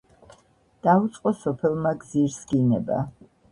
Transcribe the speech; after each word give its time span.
დაუწყო 0.87 1.35
სოფელმა 1.43 1.93
გზირს 2.01 2.41
გინება 2.55 3.01